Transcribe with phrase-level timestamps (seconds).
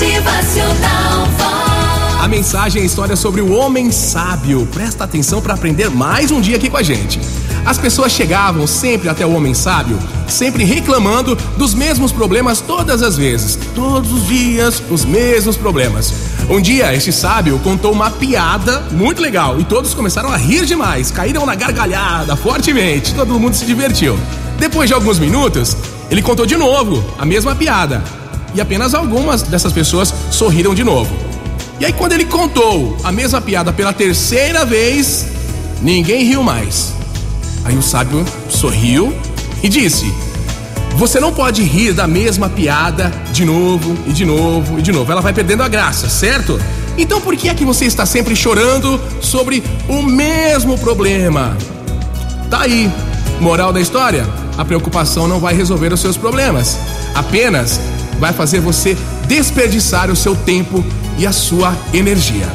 [0.00, 1.28] Motivacional.
[2.22, 4.66] A mensagem é história sobre o homem sábio.
[4.72, 7.20] Presta atenção para aprender mais um dia aqui com a gente.
[7.66, 13.18] As pessoas chegavam sempre até o homem sábio, sempre reclamando dos mesmos problemas todas as
[13.18, 13.58] vezes.
[13.74, 16.14] Todos os dias, os mesmos problemas.
[16.48, 21.10] Um dia, este sábio contou uma piada muito legal e todos começaram a rir demais,
[21.10, 24.18] caíram na gargalhada fortemente, todo mundo se divertiu.
[24.58, 25.76] Depois de alguns minutos,
[26.10, 28.02] ele contou de novo a mesma piada
[28.54, 31.14] e apenas algumas dessas pessoas sorriram de novo.
[31.78, 35.26] E aí, quando ele contou a mesma piada pela terceira vez,
[35.80, 36.92] ninguém riu mais.
[37.64, 39.14] Aí o sábio sorriu
[39.62, 40.12] e disse:
[40.96, 45.10] Você não pode rir da mesma piada de novo e de novo e de novo.
[45.10, 46.60] Ela vai perdendo a graça, certo?
[46.98, 51.56] Então por que é que você está sempre chorando sobre o mesmo problema?
[52.50, 52.90] Tá aí.
[53.40, 54.26] Moral da história:
[54.58, 56.78] a preocupação não vai resolver os seus problemas.
[57.14, 57.80] Apenas
[58.20, 60.84] vai fazer você desperdiçar o seu tempo
[61.18, 62.46] e a sua energia.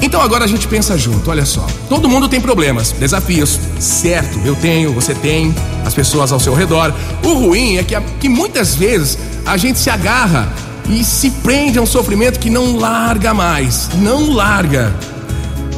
[0.00, 1.66] Então agora a gente pensa junto, olha só.
[1.88, 4.38] Todo mundo tem problemas, desafios, certo?
[4.44, 6.94] Eu tenho, você tem, as pessoas ao seu redor.
[7.24, 10.52] O ruim é que, que muitas vezes a gente se agarra
[10.88, 13.88] e se prende a um sofrimento que não larga mais.
[13.96, 14.94] Não larga.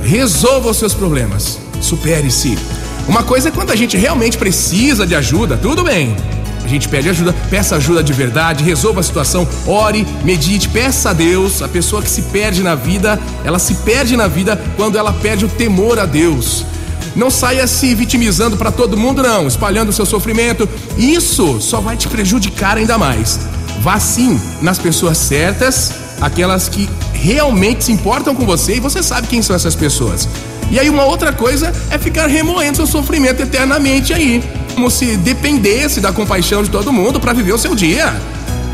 [0.03, 1.59] Resolva os seus problemas.
[1.81, 2.59] Supere-se.
[3.09, 6.17] Uma coisa é quando a gente realmente precisa de ajuda, tudo bem.
[6.67, 11.13] A gente pede ajuda, peça ajuda de verdade, resolva a situação, ore, medite, peça a
[11.13, 11.63] Deus.
[11.63, 15.45] A pessoa que se perde na vida, ela se perde na vida quando ela perde
[15.45, 16.67] o temor a Deus.
[17.15, 20.69] Não saia se vitimizando para todo mundo, não, espalhando o seu sofrimento.
[20.99, 23.39] Isso só vai te prejudicar ainda mais.
[23.81, 29.29] Vá sim nas pessoas certas, aquelas que realmente se importam com você e você sabe
[29.29, 30.29] quem são essas pessoas.
[30.69, 34.43] E aí uma outra coisa é ficar remoendo seu sofrimento eternamente aí,
[34.77, 38.15] como se dependesse da compaixão de todo mundo para viver o seu dia.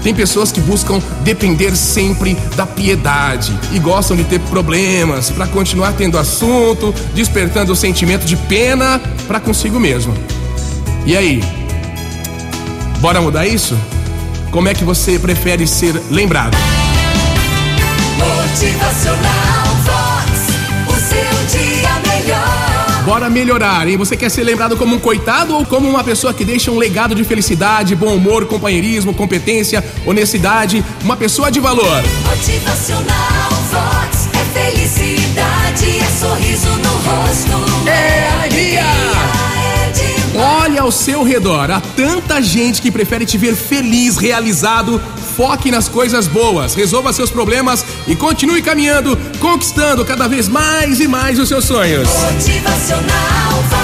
[0.03, 5.93] Tem pessoas que buscam depender sempre da piedade e gostam de ter problemas para continuar
[5.93, 10.13] tendo assunto, despertando o sentimento de pena para consigo mesmo.
[11.07, 11.41] E aí?
[12.99, 13.79] Bora mudar isso?
[14.51, 16.57] Como é que você prefere ser lembrado?
[18.19, 19.62] Motivacional
[23.05, 23.97] Bora melhorar, hein?
[23.97, 27.15] Você quer ser lembrado como um coitado ou como uma pessoa que deixa um legado
[27.15, 32.03] de felicidade, bom humor, companheirismo, competência, honestidade, uma pessoa de valor?
[32.25, 33.32] Motivacional
[40.83, 45.01] ao seu redor, há tanta gente que prefere te ver feliz, realizado.
[45.37, 51.07] Foque nas coisas boas, resolva seus problemas e continue caminhando, conquistando cada vez mais e
[51.07, 52.09] mais os seus sonhos.
[52.09, 53.82] Motivacional.